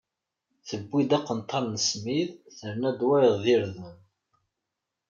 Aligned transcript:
Tewwi-d 0.67 1.11
aqenṭar 1.17 1.63
n 1.73 1.75
smid, 1.89 2.29
terna-d 2.57 2.99
wayeḍ 3.07 3.35
d 3.43 3.45
irden. 3.55 3.95